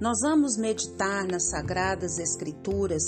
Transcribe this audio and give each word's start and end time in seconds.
Nós 0.00 0.20
vamos 0.22 0.56
meditar 0.56 1.26
nas 1.26 1.50
Sagradas 1.50 2.18
Escrituras 2.18 3.02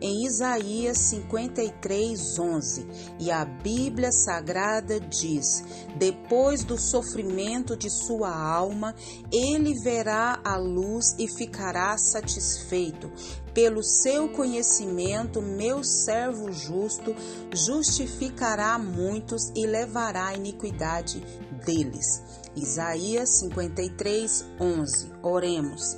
em 0.00 0.24
Isaías 0.24 0.96
53, 0.96 2.38
11. 2.38 2.86
E 3.20 3.30
a 3.30 3.44
Bíblia 3.44 4.10
Sagrada 4.10 4.98
diz: 4.98 5.62
Depois 5.98 6.64
do 6.64 6.78
sofrimento 6.78 7.76
de 7.76 7.90
sua 7.90 8.34
alma, 8.34 8.94
ele 9.30 9.78
verá 9.82 10.40
a 10.42 10.56
luz 10.56 11.14
e 11.18 11.28
ficará 11.28 11.98
satisfeito. 11.98 13.12
Pelo 13.52 13.82
seu 13.82 14.30
conhecimento, 14.30 15.42
meu 15.42 15.84
servo 15.84 16.50
justo 16.50 17.14
justificará 17.52 18.78
muitos 18.78 19.50
e 19.54 19.66
levará 19.66 20.28
a 20.28 20.34
iniquidade 20.34 21.22
deles. 21.64 22.22
Isaías 22.56 23.40
53, 23.40 24.44
11. 24.60 25.12
Oremos. 25.22 25.96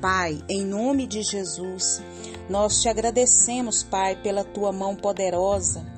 Pai, 0.00 0.42
em 0.48 0.64
nome 0.64 1.06
de 1.06 1.22
Jesus, 1.22 2.02
nós 2.50 2.82
te 2.82 2.88
agradecemos, 2.88 3.82
Pai, 3.82 4.20
pela 4.20 4.44
tua 4.44 4.72
mão 4.72 4.96
poderosa 4.96 5.91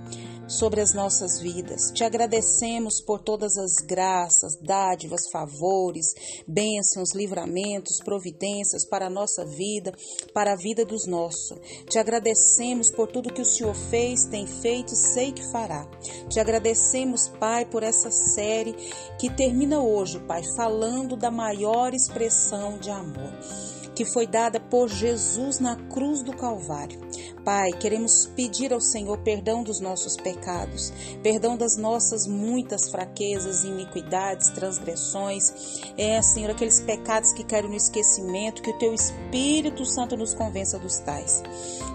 sobre 0.46 0.80
as 0.80 0.94
nossas 0.94 1.40
vidas. 1.40 1.90
Te 1.92 2.04
agradecemos 2.04 3.00
por 3.00 3.20
todas 3.20 3.56
as 3.56 3.74
graças, 3.86 4.56
dádivas, 4.60 5.28
favores, 5.30 6.06
bênçãos, 6.46 7.14
livramentos, 7.14 7.98
providências 8.04 8.86
para 8.86 9.06
a 9.06 9.10
nossa 9.10 9.44
vida, 9.44 9.92
para 10.32 10.52
a 10.52 10.56
vida 10.56 10.84
dos 10.84 11.06
nossos. 11.06 11.58
Te 11.88 11.98
agradecemos 11.98 12.90
por 12.90 13.08
tudo 13.08 13.32
que 13.32 13.42
o 13.42 13.46
Senhor 13.46 13.74
fez, 13.74 14.26
tem 14.26 14.46
feito 14.46 14.92
e 14.92 14.96
sei 14.96 15.32
que 15.32 15.44
fará. 15.50 15.86
Te 16.28 16.40
agradecemos, 16.40 17.28
Pai, 17.28 17.64
por 17.64 17.82
essa 17.82 18.10
série 18.10 18.74
que 19.18 19.30
termina 19.30 19.80
hoje, 19.80 20.18
Pai, 20.20 20.42
falando 20.56 21.16
da 21.16 21.30
maior 21.30 21.94
expressão 21.94 22.78
de 22.78 22.90
amor 22.90 23.73
que 23.94 24.04
foi 24.04 24.26
dada 24.26 24.58
por 24.58 24.88
Jesus 24.88 25.60
na 25.60 25.76
cruz 25.76 26.22
do 26.22 26.34
Calvário. 26.36 27.00
Pai, 27.44 27.72
queremos 27.72 28.26
pedir 28.34 28.72
ao 28.72 28.80
Senhor 28.80 29.18
perdão 29.18 29.62
dos 29.62 29.78
nossos 29.78 30.16
pecados, 30.16 30.90
perdão 31.22 31.58
das 31.58 31.76
nossas 31.76 32.26
muitas 32.26 32.90
fraquezas, 32.90 33.64
iniquidades, 33.64 34.48
transgressões. 34.48 35.52
É, 35.98 36.20
Senhor, 36.22 36.50
aqueles 36.50 36.80
pecados 36.80 37.34
que 37.34 37.44
caíram 37.44 37.68
no 37.68 37.76
esquecimento, 37.76 38.62
que 38.62 38.70
o 38.70 38.78
Teu 38.78 38.94
Espírito 38.94 39.84
Santo 39.84 40.16
nos 40.16 40.32
convença 40.32 40.78
dos 40.78 40.98
tais. 41.00 41.42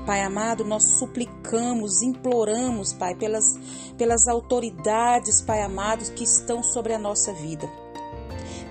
Pai 0.05 0.21
amado, 0.21 0.63
nós 0.63 0.83
suplicamos, 0.83 2.03
imploramos, 2.03 2.93
Pai, 2.93 3.15
pelas, 3.15 3.43
pelas 3.97 4.27
autoridades, 4.27 5.41
Pai 5.41 5.63
amado, 5.63 6.13
que 6.13 6.23
estão 6.23 6.61
sobre 6.61 6.93
a 6.93 6.99
nossa 6.99 7.33
vida. 7.33 7.67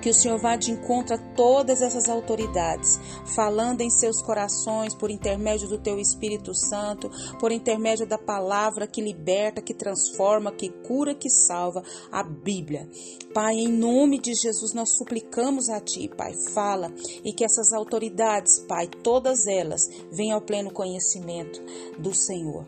Que 0.01 0.11
o 0.11 0.15
Senhor 0.15 0.39
vá 0.39 0.57
de 0.57 0.71
encontro 0.71 1.15
a 1.15 1.19
todas 1.35 1.83
essas 1.83 2.09
autoridades, 2.09 2.99
falando 3.35 3.81
em 3.81 3.91
seus 3.91 4.23
corações 4.23 4.95
por 4.95 5.11
intermédio 5.11 5.69
do 5.69 5.79
teu 5.79 5.99
Espírito 5.99 6.55
Santo, 6.55 7.11
por 7.39 7.53
intermédio 7.53 8.07
da 8.07 8.19
palavra 8.19 8.87
que 8.87 9.01
liberta, 9.01 9.63
que 9.63 9.75
transforma, 9.75 10.53
que 10.53 10.69
cura, 10.87 11.15
que 11.15 11.29
salva, 11.29 11.83
a 12.11 12.23
Bíblia. 12.23 12.89
Pai, 13.35 13.55
em 13.55 13.69
nome 13.69 14.19
de 14.19 14.35
Jesus, 14.35 14.73
nós 14.73 14.97
suplicamos 14.97 15.69
a 15.69 15.81
Ti, 15.81 16.09
Pai, 16.17 16.33
fala 16.55 16.93
e 17.25 17.33
que 17.33 17.45
essas 17.45 17.73
autoridades, 17.73 18.59
Pai, 18.61 18.89
todas 19.03 19.47
elas, 19.47 19.83
venham 20.11 20.37
ao 20.37 20.43
pleno 20.43 20.73
conhecimento 20.73 21.61
do 21.99 22.15
Senhor. 22.15 22.67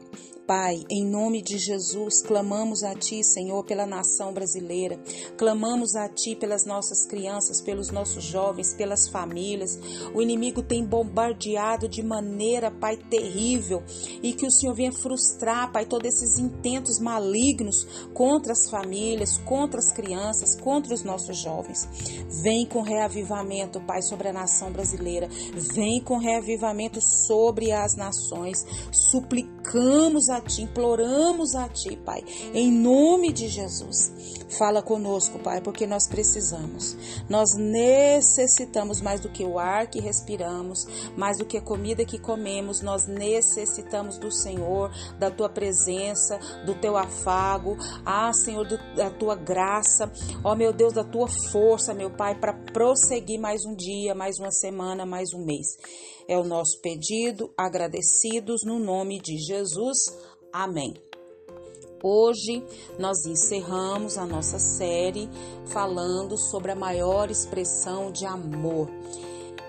Pai, 0.51 0.85
em 0.91 1.07
nome 1.07 1.41
de 1.43 1.59
Jesus, 1.59 2.23
clamamos 2.23 2.83
a 2.83 2.93
Ti, 2.93 3.23
Senhor, 3.23 3.63
pela 3.63 3.87
nação 3.87 4.33
brasileira. 4.33 4.99
Clamamos 5.39 5.95
a 5.95 6.09
Ti 6.09 6.35
pelas 6.35 6.67
nossas 6.67 7.07
crianças, 7.07 7.61
pelos 7.61 7.93
nossos 7.93 8.25
jovens, 8.25 8.75
pelas 8.75 9.07
famílias. 9.07 9.79
O 10.13 10.21
inimigo 10.21 10.61
tem 10.61 10.85
bombardeado 10.85 11.89
de 11.89 12.03
maneira, 12.03 12.69
Pai, 12.69 12.97
terrível. 12.97 13.81
E 14.21 14.33
que 14.33 14.45
o 14.45 14.51
Senhor 14.51 14.75
venha 14.75 14.91
frustrar, 14.91 15.71
Pai, 15.71 15.87
todos 15.87 16.09
esses 16.09 16.37
intentos 16.37 16.99
malignos 16.99 17.87
contra 18.13 18.53
as 18.53 18.69
famílias, 18.69 19.39
contra 19.45 19.79
as 19.79 19.93
crianças, 19.93 20.57
contra 20.61 20.93
os 20.93 21.05
nossos 21.05 21.37
jovens. 21.37 21.89
Vem 22.43 22.67
com 22.67 22.83
reavivamento, 22.83 23.81
Pai, 23.83 24.03
sobre 24.03 24.27
a 24.27 24.33
nação 24.33 24.73
brasileira. 24.73 25.29
Vem 25.55 26.03
com 26.03 26.19
reavivamento 26.19 27.01
sobre 27.01 27.71
as 27.71 27.95
nações. 27.95 28.67
Suplicamos 28.91 30.29
a 30.29 30.40
Ti, 30.41 30.63
imploramos 30.63 31.55
a 31.55 31.69
Ti, 31.69 31.97
Pai, 31.97 32.25
em 32.55 32.71
nome 32.71 33.33
de 33.33 33.49
Jesus. 33.49 34.13
Fala 34.59 34.83
conosco, 34.83 35.39
Pai, 35.39 35.61
porque 35.61 35.87
nós 35.87 36.09
precisamos. 36.09 36.97
Nós 37.29 37.55
necessitamos 37.55 39.01
mais 39.01 39.21
do 39.21 39.29
que 39.29 39.45
o 39.45 39.59
ar 39.59 39.87
que 39.87 40.01
respiramos, 40.01 40.87
mais 41.17 41.39
do 41.39 41.45
que 41.45 41.57
a 41.57 41.63
comida 41.63 42.05
que 42.05 42.19
comemos. 42.19 42.81
Nós 42.81 43.07
necessitamos 43.07 44.19
do 44.19 44.31
Senhor, 44.31 44.91
da 45.19 45.31
Tua 45.31 45.49
presença, 45.49 46.39
do 46.67 46.75
Teu 46.75 46.97
afago. 46.97 47.77
Ah, 48.05 48.33
Senhor, 48.33 48.67
do, 48.67 48.77
da 48.95 49.11
Tua 49.11 49.37
graça. 49.37 50.11
Ó, 50.43 50.53
oh, 50.53 50.57
meu 50.57 50.73
Deus, 50.73 50.93
da 50.93 51.05
Tua 51.05 51.29
força, 51.53 51.95
meu 51.95 52.11
Pai, 52.11 52.35
para 52.35 52.53
prosseguir 52.53 53.39
mais 53.39 53.65
um 53.65 53.75
dia, 53.75 54.15
mais 54.15 54.39
uma 54.39 54.51
semana, 54.51 55.07
mais 55.07 55.33
um 55.33 55.45
mês. 55.45 55.79
É 56.31 56.39
o 56.39 56.45
nosso 56.45 56.81
pedido, 56.81 57.53
agradecidos 57.57 58.63
no 58.65 58.79
nome 58.79 59.21
de 59.21 59.37
Jesus. 59.37 59.99
Amém. 60.53 60.95
Hoje 62.03 62.65
nós 62.99 63.25
encerramos 63.27 64.17
a 64.17 64.25
nossa 64.25 64.59
série 64.59 65.29
falando 65.67 66.37
sobre 66.37 66.73
a 66.73 66.75
maior 66.75 67.31
expressão 67.31 68.11
de 68.11 68.25
amor 68.25 68.89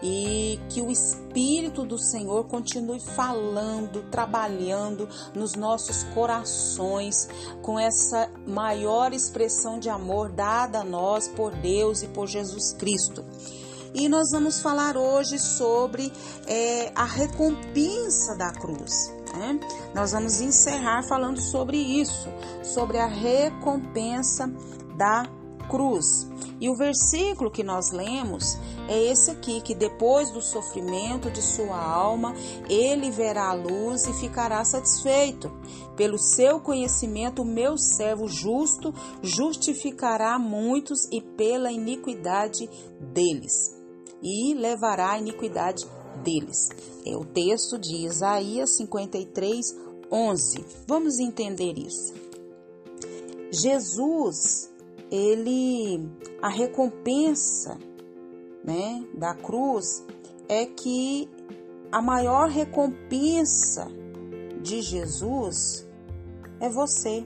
e 0.02 0.59
que 0.70 0.81
o 0.81 0.90
Espírito 0.90 1.86
do 1.86 2.00
Senhor 2.00 2.46
continue 2.46 3.00
falando, 3.00 4.09
trabalhando 4.09 5.08
nos 5.36 5.53
nossos 5.53 6.03
corações 6.16 7.28
com 7.62 7.78
essa 7.78 8.31
maior 8.47 9.14
expressão 9.14 9.78
de 9.78 9.90
amor 9.90 10.31
dada 10.31 10.80
a 10.80 10.84
nós 10.84 11.28
por 11.28 11.52
Deus 11.52 12.02
e 12.02 12.08
por 12.08 12.28
Jesus 12.28 12.74
Cristo. 12.74 13.24
E 13.94 14.08
nós 14.08 14.31
vamos 14.31 14.62
falar 14.62 14.96
hoje 14.96 15.38
sobre 15.38 16.12
é, 16.47 16.91
a 16.96 17.03
recompensa 17.03 18.36
da 18.36 18.52
cruz. 18.53 19.21
Né? 19.38 19.59
Nós 19.94 20.12
vamos 20.12 20.42
encerrar 20.42 21.03
falando 21.03 21.40
sobre 21.40 21.78
isso, 21.78 22.30
sobre 22.64 22.97
a 22.97 23.08
recompensa 23.08 24.47
da 24.96 25.25
cruz. 25.69 26.30
E 26.59 26.69
o 26.69 26.75
versículo 26.75 27.50
que 27.50 27.64
nós 27.64 27.91
lemos 27.91 28.58
é 28.88 29.02
esse 29.12 29.31
aqui: 29.31 29.62
que 29.62 29.74
depois 29.74 30.30
do 30.31 30.41
sofrimento 30.41 31.31
de 31.31 31.41
sua 31.41 31.78
alma, 31.78 32.36
ele 32.70 33.09
verá 33.09 33.50
a 33.50 33.53
luz 33.53 34.06
e 34.06 34.14
ficará 34.14 34.64
satisfeito. 34.66 35.52
Pelo 35.96 36.18
seu 36.18 36.59
conhecimento, 36.59 37.41
o 37.41 37.46
meu 37.46 37.78
servo 37.78 38.28
justo 38.28 38.94
justificará 39.22 40.38
muitos 40.38 41.08
e 41.12 41.22
pela 41.22 41.72
iniquidade 41.72 42.70
deles 43.00 43.81
e 44.22 44.53
levará 44.53 45.14
a 45.14 45.18
iniquidade 45.18 45.86
deles. 46.23 46.69
É 47.05 47.16
o 47.16 47.25
texto 47.25 47.79
de 47.79 48.05
Isaías 48.05 48.77
53, 48.77 49.75
11. 50.11 50.66
Vamos 50.88 51.19
entender 51.19 51.77
isso. 51.77 52.13
Jesus, 53.51 54.72
ele, 55.09 56.09
a 56.41 56.49
recompensa, 56.49 57.77
né, 58.63 59.03
da 59.13 59.34
cruz 59.34 60.05
é 60.47 60.66
que 60.66 61.29
a 61.91 62.02
maior 62.02 62.49
recompensa 62.49 63.87
de 64.61 64.81
Jesus 64.81 65.87
é 66.59 66.69
você. 66.69 67.25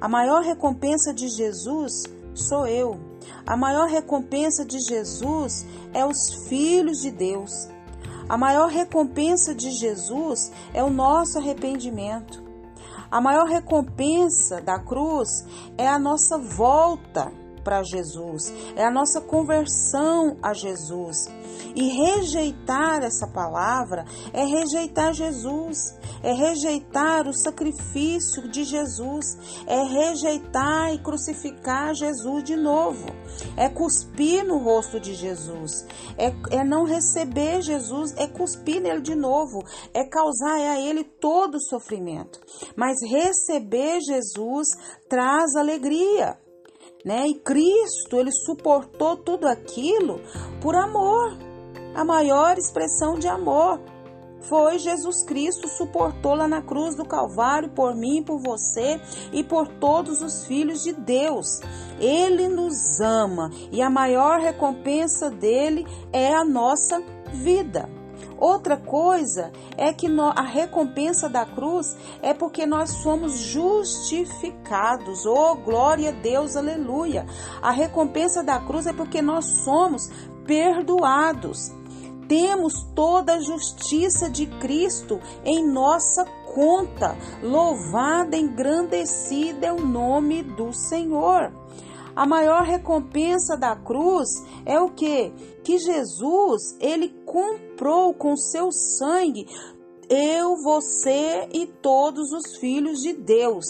A 0.00 0.08
maior 0.08 0.42
recompensa 0.42 1.14
de 1.14 1.28
Jesus 1.28 2.02
sou 2.34 2.66
eu. 2.66 3.00
A 3.46 3.56
maior 3.56 3.88
recompensa 3.88 4.64
de 4.64 4.78
Jesus 4.80 5.64
é 5.94 6.04
os 6.04 6.46
filhos 6.48 7.00
de 7.00 7.10
Deus. 7.10 7.68
A 8.28 8.38
maior 8.38 8.68
recompensa 8.68 9.54
de 9.54 9.70
Jesus 9.70 10.50
é 10.72 10.82
o 10.82 10.90
nosso 10.90 11.38
arrependimento. 11.38 12.42
A 13.10 13.20
maior 13.20 13.46
recompensa 13.46 14.60
da 14.60 14.78
cruz 14.78 15.44
é 15.76 15.86
a 15.86 15.98
nossa 15.98 16.38
volta 16.38 17.30
para 17.64 17.82
Jesus, 17.82 18.52
é 18.76 18.84
a 18.84 18.90
nossa 18.90 19.20
conversão 19.20 20.36
a 20.42 20.52
Jesus. 20.52 21.26
E 21.74 21.88
rejeitar 21.88 23.02
essa 23.02 23.26
palavra 23.26 24.04
é 24.32 24.44
rejeitar 24.44 25.12
Jesus, 25.12 25.98
é 26.22 26.32
rejeitar 26.32 27.26
o 27.26 27.32
sacrifício 27.32 28.48
de 28.48 28.64
Jesus, 28.64 29.36
é 29.66 29.82
rejeitar 29.82 30.94
e 30.94 30.98
crucificar 30.98 31.94
Jesus 31.94 32.44
de 32.44 32.54
novo, 32.54 33.06
é 33.56 33.68
cuspir 33.68 34.44
no 34.44 34.58
rosto 34.58 35.00
de 35.00 35.14
Jesus, 35.14 35.84
é, 36.16 36.32
é 36.56 36.64
não 36.64 36.84
receber 36.84 37.60
Jesus, 37.60 38.14
é 38.16 38.28
cuspir 38.28 38.80
nele 38.80 39.00
de 39.00 39.14
novo, 39.14 39.64
é 39.92 40.04
causar 40.04 40.54
a 40.54 40.80
ele 40.80 41.02
todo 41.02 41.56
o 41.56 41.60
sofrimento. 41.60 42.40
Mas 42.76 42.98
receber 43.02 44.00
Jesus 44.00 44.68
traz 45.08 45.56
alegria. 45.56 46.43
Né? 47.04 47.28
E 47.28 47.34
Cristo, 47.34 48.18
ele 48.18 48.32
suportou 48.32 49.16
tudo 49.16 49.46
aquilo 49.46 50.20
por 50.60 50.74
amor 50.74 51.36
a 51.94 52.04
maior 52.04 52.58
expressão 52.58 53.18
de 53.18 53.28
amor. 53.28 53.80
Foi 54.40 54.78
Jesus 54.78 55.24
Cristo 55.24 55.68
suportou 55.68 56.34
lá 56.34 56.46
na 56.46 56.60
cruz 56.60 56.94
do 56.96 57.04
Calvário 57.04 57.70
por 57.70 57.94
mim, 57.94 58.22
por 58.22 58.38
você 58.40 59.00
e 59.32 59.42
por 59.42 59.66
todos 59.66 60.20
os 60.20 60.44
filhos 60.44 60.82
de 60.82 60.92
Deus. 60.92 61.60
Ele 61.98 62.48
nos 62.48 63.00
ama 63.00 63.50
e 63.72 63.80
a 63.80 63.88
maior 63.88 64.40
recompensa 64.40 65.30
dele 65.30 65.86
é 66.12 66.34
a 66.34 66.44
nossa 66.44 67.02
vida. 67.32 67.88
Outra 68.38 68.76
coisa 68.76 69.52
é 69.76 69.92
que 69.92 70.06
a 70.34 70.42
recompensa 70.42 71.28
da 71.28 71.44
cruz 71.44 71.96
é 72.20 72.34
porque 72.34 72.66
nós 72.66 72.90
somos 72.90 73.38
justificados. 73.38 75.24
Oh, 75.24 75.56
glória 75.56 76.10
a 76.10 76.12
Deus, 76.12 76.56
aleluia. 76.56 77.26
A 77.62 77.70
recompensa 77.70 78.42
da 78.42 78.58
cruz 78.58 78.86
é 78.86 78.92
porque 78.92 79.22
nós 79.22 79.44
somos 79.64 80.10
perdoados 80.46 81.72
temos 82.28 82.82
toda 82.94 83.34
a 83.34 83.40
justiça 83.40 84.30
de 84.30 84.46
Cristo 84.46 85.20
em 85.44 85.66
nossa 85.66 86.24
conta. 86.54 87.16
Louvada, 87.42 88.36
engrandecida 88.36 89.66
é 89.66 89.72
o 89.72 89.84
nome 89.84 90.42
do 90.42 90.72
Senhor. 90.72 91.52
A 92.16 92.26
maior 92.26 92.62
recompensa 92.62 93.56
da 93.56 93.74
cruz 93.74 94.28
é 94.64 94.78
o 94.78 94.90
que? 94.90 95.32
Que 95.62 95.78
Jesus, 95.78 96.76
ele 96.80 97.08
comprou 97.24 98.14
com 98.14 98.36
seu 98.36 98.70
sangue 98.70 99.46
eu, 100.08 100.56
você 100.56 101.48
e 101.52 101.66
todos 101.66 102.30
os 102.32 102.56
filhos 102.58 103.00
de 103.00 103.12
Deus. 103.14 103.64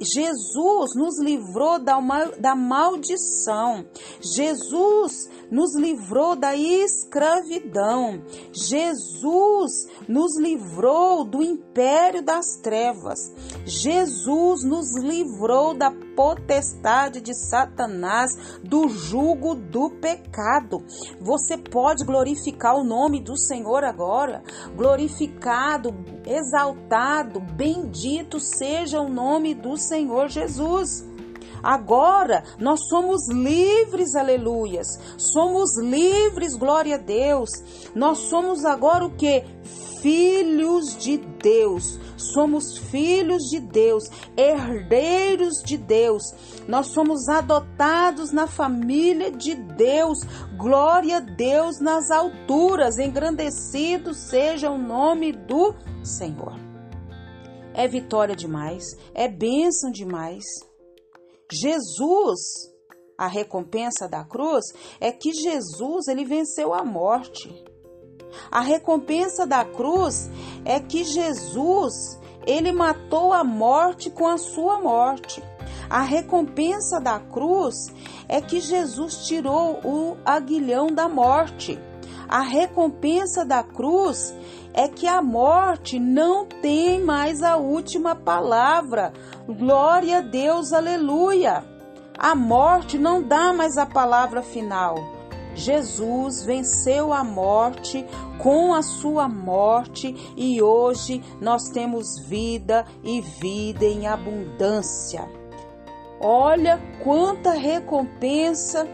Jesus 0.00 0.94
nos 0.94 1.20
livrou 1.22 1.78
da, 1.78 1.98
da 2.38 2.54
maldição. 2.54 3.86
Jesus 4.20 5.28
nos 5.50 5.74
livrou 5.74 6.36
da 6.36 6.56
escravidão. 6.56 8.22
Jesus 8.52 9.86
nos 10.08 10.38
livrou 10.38 11.24
do 11.24 11.42
império 11.42 12.22
das 12.22 12.56
trevas. 12.62 13.32
Jesus 13.64 14.64
nos 14.64 14.96
livrou 15.02 15.74
da 15.74 15.90
potestade 16.16 17.20
de 17.20 17.34
Satanás, 17.34 18.58
do 18.62 18.88
jugo 18.88 19.54
do 19.54 19.90
pecado. 19.90 20.84
Você 21.20 21.56
pode 21.56 22.04
glorificar 22.04 22.76
o 22.76 22.84
nome 22.84 23.20
do 23.20 23.36
Senhor 23.36 23.84
agora. 23.84 24.42
Glorificado, 24.76 25.94
exaltado, 26.26 27.40
bendito 27.40 28.38
seja 28.38 29.00
o 29.00 29.08
nome 29.08 29.54
do 29.54 29.76
Senhor 29.76 30.28
Jesus. 30.28 31.13
Agora 31.64 32.44
nós 32.58 32.86
somos 32.88 33.26
livres, 33.30 34.14
aleluias. 34.14 34.86
Somos 35.16 35.78
livres, 35.78 36.54
glória 36.54 36.96
a 36.96 36.98
Deus. 36.98 37.48
Nós 37.94 38.18
somos 38.18 38.66
agora 38.66 39.06
o 39.06 39.10
que? 39.10 39.42
Filhos 40.02 40.94
de 40.94 41.16
Deus. 41.16 41.98
Somos 42.18 42.76
filhos 42.76 43.44
de 43.44 43.60
Deus, 43.60 44.10
herdeiros 44.36 45.62
de 45.64 45.78
Deus. 45.78 46.34
Nós 46.68 46.88
somos 46.88 47.30
adotados 47.30 48.30
na 48.30 48.46
família 48.46 49.30
de 49.30 49.54
Deus. 49.54 50.18
Glória 50.58 51.16
a 51.16 51.20
Deus 51.20 51.80
nas 51.80 52.10
alturas. 52.10 52.98
Engrandecido 52.98 54.12
seja 54.12 54.70
o 54.70 54.76
nome 54.76 55.32
do 55.32 55.74
Senhor. 56.02 56.52
É 57.72 57.88
vitória 57.88 58.36
demais, 58.36 58.84
é 59.14 59.26
bênção 59.26 59.90
demais. 59.90 60.44
Jesus, 61.50 62.40
a 63.16 63.26
recompensa 63.26 64.08
da 64.08 64.24
cruz 64.24 64.64
é 65.00 65.12
que 65.12 65.32
Jesus 65.32 66.08
ele 66.08 66.24
venceu 66.24 66.72
a 66.72 66.84
morte. 66.84 67.64
A 68.50 68.60
recompensa 68.60 69.46
da 69.46 69.64
cruz 69.64 70.30
é 70.64 70.80
que 70.80 71.04
Jesus 71.04 72.18
ele 72.46 72.72
matou 72.72 73.32
a 73.32 73.44
morte 73.44 74.10
com 74.10 74.26
a 74.26 74.36
sua 74.36 74.80
morte. 74.80 75.42
A 75.88 76.00
recompensa 76.00 77.00
da 77.00 77.18
cruz 77.20 77.92
é 78.28 78.40
que 78.40 78.60
Jesus 78.60 79.26
tirou 79.26 79.80
o 79.84 80.16
aguilhão 80.24 80.88
da 80.88 81.08
morte. 81.08 81.78
A 82.28 82.40
recompensa 82.40 83.44
da 83.44 83.62
cruz 83.62 84.34
é 84.74 84.88
que 84.88 85.06
a 85.06 85.22
morte 85.22 86.00
não 86.00 86.44
tem 86.44 87.00
mais 87.00 87.42
a 87.42 87.56
última 87.56 88.16
palavra. 88.16 89.12
Glória 89.46 90.18
a 90.18 90.20
Deus, 90.20 90.72
aleluia. 90.72 91.64
A 92.18 92.34
morte 92.34 92.98
não 92.98 93.22
dá 93.22 93.52
mais 93.52 93.78
a 93.78 93.86
palavra 93.86 94.42
final. 94.42 94.96
Jesus 95.54 96.42
venceu 96.42 97.12
a 97.12 97.22
morte 97.22 98.04
com 98.38 98.74
a 98.74 98.82
sua 98.82 99.28
morte 99.28 100.34
e 100.36 100.60
hoje 100.60 101.22
nós 101.40 101.68
temos 101.68 102.18
vida 102.18 102.84
e 103.04 103.20
vida 103.20 103.84
em 103.84 104.08
abundância. 104.08 105.28
Olha 106.20 106.80
quanta 107.04 107.52
recompensa 107.52 108.88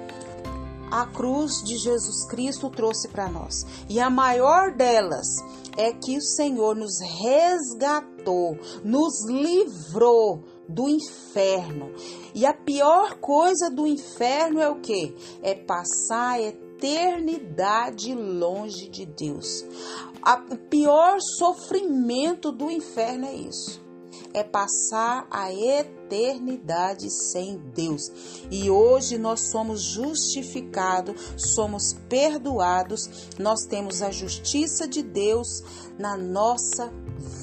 a 0.90 1.06
cruz 1.06 1.62
de 1.62 1.76
Jesus 1.76 2.24
Cristo 2.24 2.68
trouxe 2.68 3.08
para 3.08 3.28
nós. 3.28 3.64
E 3.88 4.00
a 4.00 4.10
maior 4.10 4.72
delas 4.72 5.36
é 5.76 5.92
que 5.92 6.16
o 6.16 6.22
Senhor 6.22 6.74
nos 6.76 7.00
resgatou, 7.00 8.58
nos 8.84 9.26
livrou 9.28 10.44
do 10.68 10.88
inferno. 10.88 11.92
E 12.34 12.46
a 12.46 12.54
pior 12.54 13.18
coisa 13.18 13.70
do 13.70 13.86
inferno 13.86 14.60
é 14.60 14.68
o 14.68 14.80
que? 14.80 15.14
É 15.42 15.54
passar 15.54 16.32
a 16.32 16.42
eternidade 16.42 18.14
longe 18.14 18.88
de 18.88 19.06
Deus. 19.06 19.64
O 20.50 20.56
pior 20.68 21.18
sofrimento 21.38 22.52
do 22.52 22.70
inferno 22.70 23.26
é 23.26 23.34
isso 23.34 23.89
é 24.32 24.42
passar 24.42 25.26
a 25.30 25.52
eternidade 25.52 27.10
sem 27.10 27.58
Deus. 27.74 28.10
E 28.50 28.70
hoje 28.70 29.18
nós 29.18 29.50
somos 29.50 29.82
justificados, 29.82 31.14
somos 31.36 31.94
perdoados, 32.08 33.28
nós 33.38 33.64
temos 33.64 34.02
a 34.02 34.10
justiça 34.10 34.86
de 34.86 35.02
Deus 35.02 35.62
na 35.98 36.16
nossa 36.16 36.92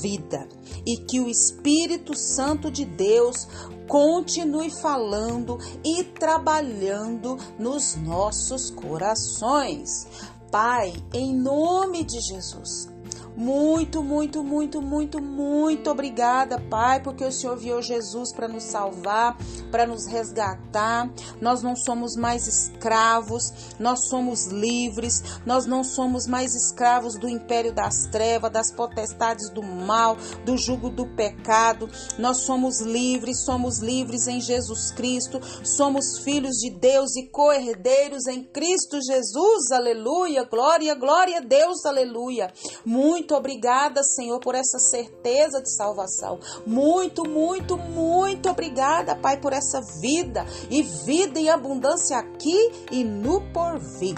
vida. 0.01 0.47
E 0.85 0.97
que 0.97 1.19
o 1.19 1.29
Espírito 1.29 2.15
Santo 2.15 2.71
de 2.71 2.85
Deus 2.85 3.47
continue 3.87 4.69
falando 4.69 5.57
e 5.83 6.03
trabalhando 6.03 7.37
nos 7.57 7.95
nossos 7.95 8.69
corações. 8.69 10.07
Pai, 10.51 10.93
em 11.13 11.35
nome 11.35 12.03
de 12.03 12.19
Jesus. 12.19 12.96
Muito, 13.37 14.01
muito, 14.01 14.43
muito, 14.43 14.81
muito, 14.81 15.21
muito 15.21 15.91
obrigada, 15.91 16.59
Pai, 16.59 17.03
porque 17.03 17.23
o 17.23 17.31
Senhor 17.31 17.55
viu 17.55 17.79
Jesus 17.83 18.33
para 18.33 18.47
nos 18.47 18.63
salvar, 18.63 19.37
para 19.69 19.85
nos 19.85 20.07
resgatar. 20.07 21.07
Nós 21.39 21.61
não 21.61 21.75
somos 21.75 22.15
mais 22.15 22.47
escravos, 22.47 23.75
nós 23.79 24.07
somos 24.07 24.47
livres, 24.47 25.21
nós 25.45 25.67
não 25.67 25.83
somos 25.83 26.25
mais 26.25 26.55
escravos 26.55 27.13
do 27.13 27.29
império 27.29 27.71
das 27.71 28.07
trevas, 28.07 28.51
das 28.51 28.71
potestades 28.71 29.51
do 29.51 29.61
mal, 29.61 30.17
do 30.43 30.57
jugo 30.57 30.89
do 30.89 31.05
pecado. 31.05 31.87
Nós 32.17 32.37
somos 32.37 32.81
livres, 32.81 33.45
somos 33.45 33.77
livres 33.77 34.25
em 34.27 34.41
Jesus 34.41 34.89
Cristo, 34.89 35.39
somos 35.63 36.17
filhos 36.23 36.55
de 36.55 36.71
Deus 36.71 37.15
e 37.15 37.29
co-herdeiros 37.29 38.25
em 38.25 38.43
Cristo 38.45 38.99
Jesus. 38.99 39.71
Aleluia, 39.71 40.43
glória, 40.43 40.95
glória 40.95 41.37
a 41.37 41.41
Deus, 41.41 41.85
aleluia. 41.85 42.51
Muito 42.83 43.26
muito 43.27 43.35
obrigada, 43.35 44.03
Senhor, 44.03 44.39
por 44.39 44.55
essa 44.55 44.79
certeza 44.79 45.61
de 45.61 45.69
salvação. 45.75 46.39
Muito, 46.65 47.27
muito, 47.27 47.77
muito 47.77 48.49
obrigada, 48.49 49.17
Pai, 49.17 49.35
por 49.35 49.51
essa 49.51 49.81
vida 49.99 50.45
e 50.69 50.81
vida 50.81 51.37
em 51.37 51.49
abundância 51.49 52.17
aqui 52.17 52.71
e 52.89 53.03
no 53.03 53.41
porvir. 53.51 54.15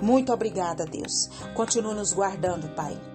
Muito 0.00 0.32
obrigada, 0.32 0.84
Deus. 0.84 1.28
Continua 1.56 1.92
nos 1.92 2.12
guardando, 2.12 2.72
Pai 2.76 3.11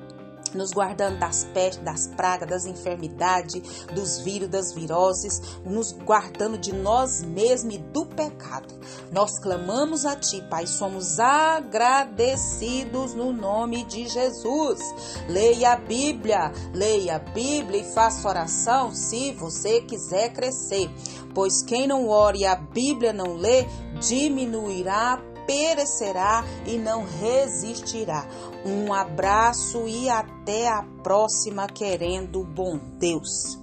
nos 0.53 0.71
guardando 0.71 1.19
das 1.19 1.43
pestes, 1.53 1.83
das 1.83 2.07
pragas, 2.07 2.49
das 2.49 2.65
enfermidades, 2.65 3.85
dos 3.93 4.19
vírus, 4.19 4.49
das 4.49 4.73
viroses, 4.73 5.41
nos 5.65 5.91
guardando 5.91 6.57
de 6.57 6.73
nós 6.73 7.21
mesmos 7.23 7.75
e 7.75 7.77
do 7.77 8.05
pecado. 8.05 8.73
Nós 9.11 9.39
clamamos 9.39 10.05
a 10.05 10.15
Ti, 10.15 10.41
Pai, 10.49 10.67
somos 10.67 11.19
agradecidos 11.19 13.13
no 13.13 13.33
nome 13.33 13.83
de 13.85 14.07
Jesus. 14.07 14.79
Leia 15.27 15.73
a 15.73 15.75
Bíblia, 15.77 16.51
leia 16.73 17.17
a 17.17 17.19
Bíblia 17.19 17.81
e 17.81 17.93
faça 17.93 18.27
oração 18.27 18.93
se 18.93 19.31
você 19.33 19.81
quiser 19.81 20.33
crescer, 20.33 20.89
pois 21.33 21.61
quem 21.63 21.87
não 21.87 22.07
ore 22.07 22.39
e 22.39 22.45
a 22.45 22.55
Bíblia 22.55 23.13
não 23.13 23.35
lê, 23.35 23.65
diminuirá 23.99 25.21
perecerá 25.47 26.43
e 26.67 26.77
não 26.77 27.03
resistirá. 27.03 28.27
Um 28.65 28.93
abraço 28.93 29.87
e 29.87 30.09
até 30.09 30.67
a 30.67 30.83
próxima, 31.01 31.65
querendo 31.67 32.43
bom 32.43 32.77
Deus. 32.99 33.57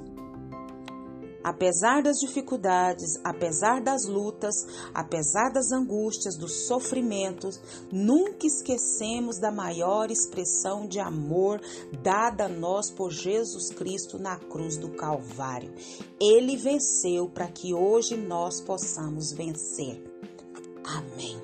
Apesar 1.44 2.02
das 2.02 2.16
dificuldades, 2.16 3.20
apesar 3.22 3.82
das 3.82 4.06
lutas, 4.06 4.54
apesar 4.94 5.52
das 5.52 5.70
angústias, 5.72 6.38
dos 6.38 6.66
sofrimentos, 6.66 7.60
nunca 7.92 8.46
esquecemos 8.46 9.38
da 9.38 9.52
maior 9.52 10.10
expressão 10.10 10.86
de 10.86 10.98
amor 10.98 11.60
dada 12.02 12.46
a 12.46 12.48
nós 12.48 12.90
por 12.90 13.10
Jesus 13.10 13.68
Cristo 13.68 14.18
na 14.18 14.38
cruz 14.38 14.78
do 14.78 14.88
Calvário. 14.92 15.74
Ele 16.18 16.56
venceu 16.56 17.28
para 17.28 17.48
que 17.48 17.74
hoje 17.74 18.16
nós 18.16 18.62
possamos 18.62 19.30
vencer. 19.30 20.02
Amém. 20.82 21.43